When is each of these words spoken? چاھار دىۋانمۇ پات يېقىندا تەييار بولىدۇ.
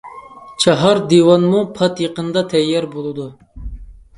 چاھار 0.63 1.01
دىۋانمۇ 1.11 1.61
پات 1.75 2.01
يېقىندا 2.05 2.43
تەييار 2.55 2.89
بولىدۇ. 2.97 3.29